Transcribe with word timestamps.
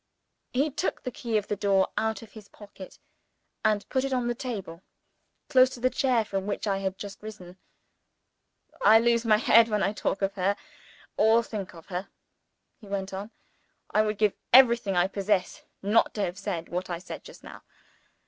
He 0.51 0.71
took 0.71 1.03
the 1.03 1.11
key 1.11 1.37
of 1.37 1.47
the 1.47 1.55
door 1.55 1.89
out 1.95 2.23
of 2.23 2.31
his 2.31 2.47
pocket, 2.49 2.97
and 3.63 3.87
put 3.89 4.03
it 4.03 4.11
on 4.13 4.27
the 4.27 4.33
table 4.33 4.81
close 5.47 5.69
to 5.75 5.79
the 5.79 5.91
chair 5.91 6.25
from 6.25 6.47
which 6.47 6.65
I 6.65 6.79
had 6.79 6.97
just 6.97 7.21
risen. 7.21 7.57
"I 8.81 8.97
lose 8.97 9.25
my 9.25 9.37
head 9.37 9.67
when 9.67 9.83
I 9.83 9.93
talk 9.93 10.23
of 10.23 10.33
her, 10.33 10.55
or 11.17 11.43
think 11.43 11.75
of 11.75 11.85
her," 11.89 12.07
he 12.79 12.87
went 12.87 13.13
on. 13.13 13.29
"I 13.91 14.01
would 14.01 14.17
give 14.17 14.33
everything 14.51 14.95
I 14.97 15.05
possess 15.05 15.61
not 15.83 16.15
to 16.15 16.21
have 16.23 16.39
said 16.39 16.69
what 16.69 16.89
I 16.89 16.97
said 16.97 17.23
just 17.23 17.43
now. 17.43 17.61